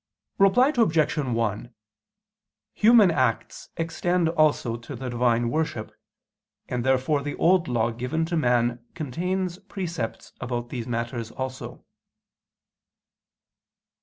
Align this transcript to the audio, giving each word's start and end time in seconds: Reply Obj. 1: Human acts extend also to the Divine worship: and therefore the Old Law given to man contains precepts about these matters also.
Reply 0.39 0.73
Obj. 0.75 1.15
1: 1.17 1.73
Human 2.73 3.11
acts 3.11 3.69
extend 3.77 4.29
also 4.29 4.75
to 4.75 4.95
the 4.95 5.11
Divine 5.11 5.51
worship: 5.51 5.91
and 6.67 6.83
therefore 6.83 7.21
the 7.21 7.35
Old 7.35 7.67
Law 7.67 7.91
given 7.91 8.25
to 8.25 8.35
man 8.35 8.83
contains 8.95 9.59
precepts 9.59 10.33
about 10.41 10.69
these 10.69 10.87
matters 10.87 11.29
also. 11.29 11.85